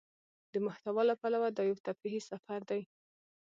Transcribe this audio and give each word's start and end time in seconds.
د 0.51 0.53
محتوا 0.65 1.01
له 1.09 1.15
پلوه 1.21 1.49
دا 1.57 1.63
يو 1.69 1.77
تفريحي 1.87 2.21
سفر 2.31 2.59
دى. 2.69 2.81